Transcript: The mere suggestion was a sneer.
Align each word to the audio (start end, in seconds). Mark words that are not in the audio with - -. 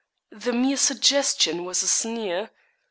The 0.31 0.51
mere 0.51 0.77
suggestion 0.77 1.63
was 1.63 1.83
a 1.83 1.87
sneer. 1.87 2.49